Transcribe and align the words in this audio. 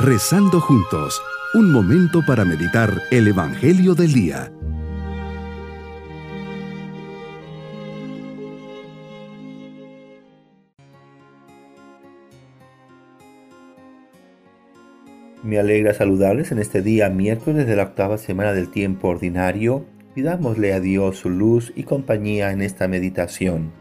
Rezando 0.00 0.60
juntos, 0.60 1.20
un 1.54 1.72
momento 1.72 2.24
para 2.24 2.44
meditar 2.44 3.02
el 3.10 3.26
Evangelio 3.26 3.96
del 3.96 4.12
Día. 4.12 4.52
Me 15.42 15.58
alegra 15.58 15.92
saludarles 15.94 16.52
en 16.52 16.60
este 16.60 16.80
día 16.80 17.08
miércoles 17.08 17.66
de 17.66 17.74
la 17.74 17.82
octava 17.82 18.18
semana 18.18 18.52
del 18.52 18.70
tiempo 18.70 19.08
ordinario. 19.08 19.84
Pidámosle 20.14 20.74
a 20.74 20.78
Dios 20.78 21.16
su 21.16 21.28
luz 21.28 21.72
y 21.74 21.82
compañía 21.82 22.52
en 22.52 22.62
esta 22.62 22.86
meditación. 22.86 23.72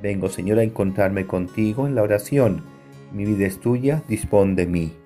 Vengo, 0.00 0.30
Señor, 0.30 0.58
a 0.58 0.62
encontrarme 0.62 1.26
contigo 1.26 1.86
en 1.86 1.96
la 1.96 2.02
oración. 2.02 2.62
Mi 3.12 3.26
vida 3.26 3.46
es 3.46 3.60
tuya, 3.60 4.02
dispón 4.08 4.56
de 4.56 4.66
mí. 4.66 4.99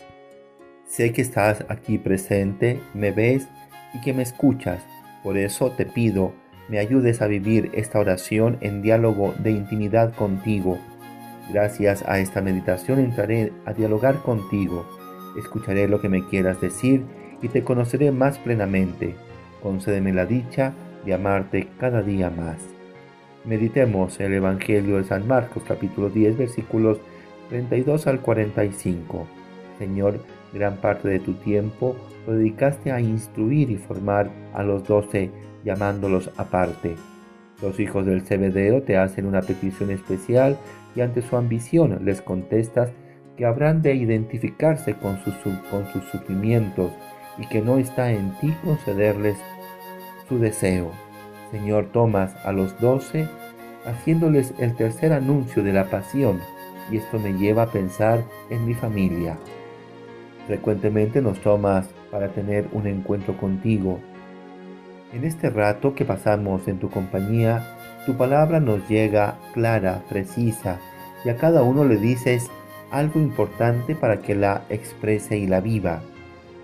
Sé 0.87 1.13
que 1.13 1.23
estás 1.23 1.65
aquí 1.69 1.99
presente, 1.99 2.81
me 2.95 3.11
ves 3.11 3.49
y 3.95 4.01
que 4.01 4.13
me 4.13 4.23
escuchas. 4.23 4.83
Por 5.23 5.37
eso 5.39 5.71
te 5.73 5.87
pido, 5.87 6.35
me 6.69 6.79
ayudes 6.79 7.23
a 7.23 7.27
vivir 7.27 7.71
esta 7.75 7.99
oración 7.99 8.59
en 8.61 8.83
diálogo 8.83 9.35
de 9.39 9.51
intimidad 9.51 10.15
contigo. 10.15 10.79
Gracias 11.53 12.05
a 12.07 12.21
esta 12.21 12.41
meditación 12.41 13.01
entraré 13.01 13.53
a 13.67 13.73
dialogar 13.73 14.23
contigo 14.23 14.87
escucharé 15.39 15.89
lo 15.89 16.01
que 16.01 16.09
me 16.09 16.27
quieras 16.27 16.61
decir 16.61 17.05
y 17.43 17.49
te 17.49 17.63
conoceré 17.63 18.11
más 18.11 18.39
plenamente. 18.39 19.15
Concédeme 19.63 20.13
la 20.13 20.27
dicha 20.27 20.73
de 21.05 21.15
amarte 21.15 21.69
cada 21.79 22.03
día 22.03 22.31
más. 22.31 22.59
Meditemos 23.45 24.19
el 24.21 24.35
Evangelio 24.35 24.97
de 24.97 25.05
San 25.05 25.27
Marcos 25.27 25.63
capítulo 25.67 26.09
10 26.09 26.39
versículos 26.39 26.99
32 27.51 28.07
al 28.07 28.21
45. 28.21 29.27
Señor, 29.79 30.21
gran 30.55 30.77
parte 30.77 31.09
de 31.09 31.19
tu 31.19 31.35
tiempo 31.35 31.97
lo 32.27 32.35
dedicaste 32.35 32.93
a 32.93 33.01
instruir 33.01 33.71
y 33.71 33.77
formar 33.77 34.31
a 34.55 34.63
los 34.63 34.85
doce, 34.85 35.31
llamándolos 35.65 36.31
aparte. 36.37 36.97
Los 37.61 37.79
hijos 37.81 38.07
del 38.07 38.23
Cebedeo 38.23 38.83
te 38.83 38.97
hacen 38.97 39.27
una 39.27 39.43
petición 39.43 39.91
especial 39.91 40.57
y 40.95 41.01
ante 41.01 41.23
su 41.23 41.37
ambición 41.37 42.05
les 42.05 42.23
contestas 42.23 42.93
que 43.37 43.45
habrán 43.45 43.83
de 43.83 43.95
identificarse 43.95 44.95
con 44.95 45.19
sus, 45.25 45.35
con 45.71 45.87
sus 45.93 46.05
sufrimientos 46.05 46.93
y 47.37 47.47
que 47.47 47.61
no 47.61 47.79
está 47.79 48.13
en 48.13 48.33
ti 48.41 48.55
concederles 48.65 49.37
su 50.29 50.39
deseo. 50.39 50.93
Señor, 51.51 51.87
tomas 51.93 52.35
a 52.45 52.53
los 52.53 52.79
doce 52.81 53.29
haciéndoles 53.85 54.55
el 54.59 54.75
tercer 54.77 55.13
anuncio 55.13 55.63
de 55.63 55.73
la 55.73 55.91
pasión 55.91 56.41
y 56.91 56.99
esto 56.99 57.19
me 57.19 57.33
lleva 57.33 57.65
a 57.65 57.73
pensar 57.73 58.25
en 58.51 58.65
mi 58.67 58.75
familia. 58.75 59.37
Frecuentemente 60.47 61.23
nos 61.23 61.41
tomas 61.41 61.89
para 62.11 62.29
tener 62.29 62.69
un 62.73 62.87
encuentro 62.87 63.37
contigo. 63.37 63.99
En 65.13 65.25
este 65.25 65.49
rato 65.49 65.95
que 65.95 66.05
pasamos 66.05 66.69
en 66.69 66.79
tu 66.79 66.91
compañía, 66.91 67.63
tu 68.05 68.15
palabra 68.15 68.61
nos 68.61 68.87
llega 68.89 69.37
clara, 69.55 70.03
precisa, 70.09 70.79
y 71.25 71.31
a 71.31 71.37
cada 71.37 71.63
uno 71.63 71.85
le 71.85 71.97
dices 71.97 72.51
algo 72.91 73.21
importante 73.21 73.95
para 73.95 74.21
que 74.21 74.35
la 74.35 74.63
exprese 74.69 75.39
y 75.39 75.47
la 75.47 75.61
viva. 75.61 76.01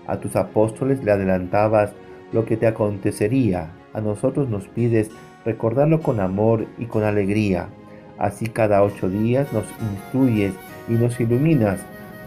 A 0.05 0.17
tus 0.17 0.35
apóstoles 0.35 1.03
le 1.03 1.11
adelantabas 1.11 1.91
lo 2.31 2.45
que 2.45 2.57
te 2.57 2.67
acontecería, 2.67 3.71
a 3.93 4.01
nosotros 4.01 4.49
nos 4.49 4.67
pides 4.67 5.09
recordarlo 5.43 6.01
con 6.01 6.19
amor 6.19 6.67
y 6.77 6.85
con 6.85 7.03
alegría. 7.03 7.67
Así 8.17 8.47
cada 8.47 8.83
ocho 8.83 9.09
días 9.09 9.51
nos 9.51 9.65
instruyes 9.81 10.53
y 10.87 10.93
nos 10.93 11.19
iluminas, 11.19 11.79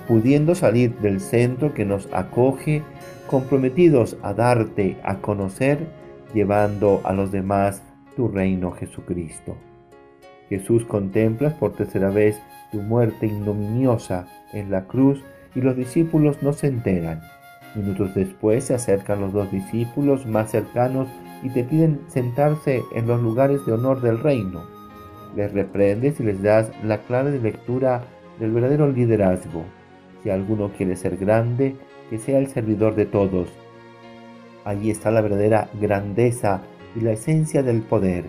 pudiendo 0.07 0.55
salir 0.55 0.97
del 0.99 1.21
centro 1.21 1.75
que 1.75 1.85
nos 1.85 2.09
acoge, 2.13 2.83
comprometidos 3.27 4.17
a 4.23 4.35
darte 4.35 4.97
a 5.05 5.17
conocer, 5.17 5.87
llevando 6.33 7.01
a 7.05 7.13
los 7.13 7.33
demás 7.33 7.83
tu 8.17 8.29
reino 8.29 8.73
Jesucristo. 8.73 9.57
Jesús 10.49 10.85
contemplas 10.85 11.55
por 11.55 11.73
tercera 11.73 12.11
vez 12.11 12.41
tu 12.71 12.81
muerte 12.83 13.27
ignominiosa 13.27 14.27
en 14.53 14.71
la 14.71 14.85
cruz 14.85 15.23
y 15.55 15.61
los 15.61 15.77
discípulos 15.77 16.43
no 16.43 16.53
se 16.53 16.67
enteran. 16.67 17.23
Minutos 17.75 18.15
después 18.15 18.65
se 18.65 18.75
acercan 18.75 19.21
los 19.21 19.33
dos 19.33 19.51
discípulos 19.51 20.27
más 20.27 20.51
cercanos 20.51 21.09
y 21.43 21.49
te 21.51 21.65
piden 21.65 22.01
sentarse 22.09 22.83
en 22.95 23.07
los 23.07 23.21
lugares 23.21 23.65
de 23.67 23.73
honor 23.73 24.01
del 24.01 24.21
reino. 24.21 24.63
Les 25.35 25.53
reprendes 25.53 26.21
y 26.21 26.23
les 26.23 26.43
das 26.43 26.71
la 26.85 26.99
clave 26.99 27.33
de 27.33 27.41
lectura 27.41 28.05
del 28.39 28.53
verdadero 28.53 28.91
liderazgo. 28.91 29.65
Si 30.25 30.31
alguno 30.31 30.73
quiere 30.73 30.97
ser 30.97 31.17
grande, 31.17 31.77
que 32.11 32.19
sea 32.19 32.39
el 32.39 32.49
servidor 32.49 32.97
de 32.97 33.07
todos. 33.07 33.49
Allí 34.65 34.91
está 34.91 35.13
la 35.13 35.21
verdadera 35.21 35.69
grandeza 35.81 36.63
y 36.97 37.01
la 37.01 37.13
esencia 37.13 37.63
del 37.63 37.83
poder 37.83 38.25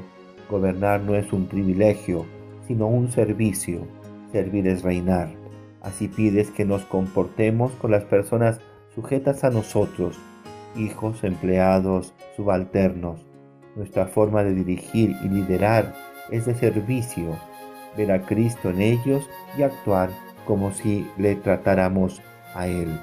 Gobernar 0.49 1.01
no 1.01 1.15
es 1.15 1.33
un 1.33 1.47
privilegio, 1.47 2.25
sino 2.67 2.87
un 2.87 3.11
servicio. 3.11 3.87
Servir 4.31 4.67
es 4.67 4.83
reinar. 4.83 5.29
Así 5.81 6.07
pides 6.07 6.51
que 6.51 6.65
nos 6.65 6.85
comportemos 6.85 7.71
con 7.73 7.91
las 7.91 8.03
personas 8.03 8.59
sujetas 8.93 9.43
a 9.43 9.49
nosotros, 9.49 10.19
hijos, 10.75 11.23
empleados, 11.23 12.13
subalternos. 12.35 13.25
Nuestra 13.75 14.05
forma 14.05 14.43
de 14.43 14.53
dirigir 14.53 15.15
y 15.23 15.29
liderar 15.29 15.93
es 16.31 16.45
de 16.45 16.55
servicio, 16.55 17.37
ver 17.97 18.11
a 18.11 18.21
Cristo 18.21 18.69
en 18.69 18.81
ellos 18.81 19.27
y 19.57 19.63
actuar 19.63 20.09
como 20.45 20.71
si 20.71 21.09
le 21.17 21.35
tratáramos 21.35 22.21
a 22.53 22.67
Él. 22.67 22.99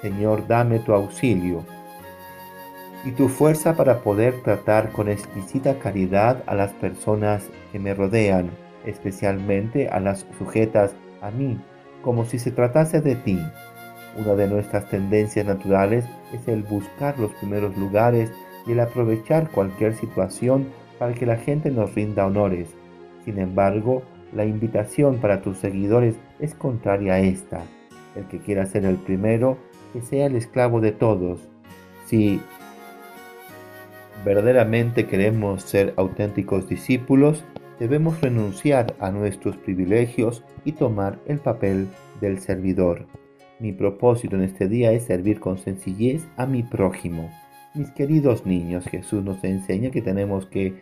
Señor, 0.00 0.46
dame 0.46 0.78
tu 0.80 0.92
auxilio 0.92 1.64
y 3.04 3.12
tu 3.12 3.28
fuerza 3.28 3.76
para 3.76 4.00
poder 4.00 4.42
tratar 4.42 4.90
con 4.92 5.08
exquisita 5.08 5.78
caridad 5.78 6.42
a 6.46 6.54
las 6.54 6.72
personas 6.72 7.42
que 7.70 7.78
me 7.78 7.92
rodean, 7.92 8.50
especialmente 8.86 9.88
a 9.88 10.00
las 10.00 10.26
sujetas 10.38 10.92
a 11.20 11.30
mí, 11.30 11.58
como 12.02 12.24
si 12.24 12.38
se 12.38 12.50
tratase 12.50 13.00
de 13.00 13.16
ti. 13.16 13.38
Una 14.16 14.34
de 14.34 14.48
nuestras 14.48 14.88
tendencias 14.88 15.44
naturales 15.44 16.04
es 16.32 16.46
el 16.48 16.62
buscar 16.62 17.18
los 17.18 17.32
primeros 17.32 17.76
lugares 17.76 18.30
y 18.66 18.72
el 18.72 18.80
aprovechar 18.80 19.50
cualquier 19.50 19.94
situación 19.94 20.68
para 20.98 21.12
que 21.12 21.26
la 21.26 21.36
gente 21.36 21.70
nos 21.70 21.94
rinda 21.94 22.26
honores. 22.26 22.68
Sin 23.24 23.38
embargo, 23.38 24.02
la 24.32 24.44
invitación 24.44 25.18
para 25.18 25.42
tus 25.42 25.58
seguidores 25.58 26.16
es 26.44 26.54
contraria 26.54 27.14
a 27.14 27.20
esta. 27.20 27.62
El 28.14 28.26
que 28.26 28.38
quiera 28.38 28.66
ser 28.66 28.84
el 28.84 28.96
primero, 28.96 29.58
que 29.92 30.02
sea 30.02 30.26
el 30.26 30.36
esclavo 30.36 30.80
de 30.80 30.92
todos. 30.92 31.40
Si 32.06 32.40
verdaderamente 34.24 35.06
queremos 35.06 35.62
ser 35.62 35.94
auténticos 35.96 36.68
discípulos, 36.68 37.44
debemos 37.78 38.20
renunciar 38.20 38.94
a 39.00 39.10
nuestros 39.10 39.56
privilegios 39.56 40.44
y 40.64 40.72
tomar 40.72 41.18
el 41.26 41.38
papel 41.38 41.88
del 42.20 42.38
servidor. 42.38 43.06
Mi 43.58 43.72
propósito 43.72 44.36
en 44.36 44.42
este 44.42 44.68
día 44.68 44.92
es 44.92 45.04
servir 45.04 45.40
con 45.40 45.58
sencillez 45.58 46.26
a 46.36 46.46
mi 46.46 46.62
prójimo. 46.62 47.30
Mis 47.74 47.90
queridos 47.90 48.46
niños, 48.46 48.84
Jesús 48.84 49.24
nos 49.24 49.42
enseña 49.42 49.90
que 49.90 50.02
tenemos 50.02 50.46
que 50.46 50.74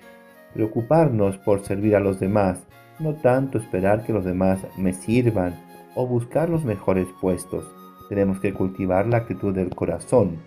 preocuparnos 0.53 1.39
por 1.39 1.65
servir 1.65 1.97
a 1.97 2.01
los 2.01 2.21
demás, 2.21 2.67
no 2.99 3.15
tanto 3.15 3.59
esperar 3.59 4.05
que 4.05 4.13
los 4.13 4.25
demás 4.25 4.67
me 4.77 4.93
sirvan 4.93 5.55
o 5.95 6.07
buscar 6.07 6.49
los 6.49 6.65
mejores 6.65 7.09
puestos. 7.21 7.65
Tenemos 8.09 8.41
que 8.41 8.53
cultivar 8.53 9.07
la 9.07 9.19
actitud 9.19 9.55
del 9.55 9.75
corazón, 9.75 10.39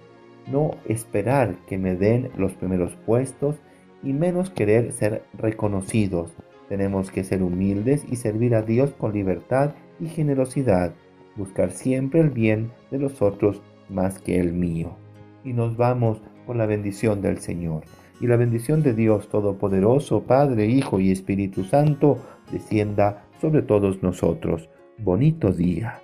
no 0.52 0.72
esperar 0.86 1.56
que 1.68 1.78
me 1.78 1.96
den 1.96 2.30
los 2.38 2.54
primeros 2.54 2.96
puestos 3.06 3.56
y 4.04 4.14
menos 4.14 4.50
querer 4.50 4.92
ser 4.92 5.24
reconocidos. 5.38 6.36
Tenemos 6.70 7.12
que 7.12 7.24
ser 7.24 7.44
humildes 7.44 8.06
y 8.10 8.16
servir 8.16 8.56
a 8.56 8.62
Dios 8.62 8.92
con 8.92 9.14
libertad 9.14 9.72
y 10.00 10.08
generosidad, 10.08 10.94
buscar 11.36 11.72
siempre 11.72 12.20
el 12.20 12.30
bien 12.30 12.72
de 12.92 13.00
los 13.00 13.22
otros 13.22 13.62
más 13.90 14.20
que 14.20 14.40
el 14.40 14.54
mío. 14.54 14.98
Y 15.44 15.54
nos 15.54 15.78
vamos 15.78 16.22
con 16.46 16.58
la 16.58 16.66
bendición 16.66 17.22
del 17.22 17.40
Señor. 17.40 17.84
Y 18.22 18.28
la 18.28 18.38
bendición 18.38 18.82
de 18.82 18.94
Dios 18.94 19.28
Todopoderoso, 19.28 20.24
Padre, 20.24 20.68
Hijo 20.68 21.00
y 21.00 21.12
Espíritu 21.12 21.66
Santo, 21.66 22.20
descienda 22.52 23.26
sobre 23.42 23.62
todos 23.62 24.02
nosotros. 24.02 24.70
Bonito 24.98 25.52
día. 25.52 26.02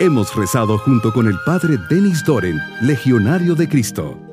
Hemos 0.00 0.34
rezado 0.34 0.78
junto 0.78 1.12
con 1.12 1.28
el 1.28 1.36
Padre 1.46 1.76
Denis 1.88 2.24
Doren, 2.24 2.58
Legionario 2.80 3.54
de 3.54 3.68
Cristo. 3.68 4.31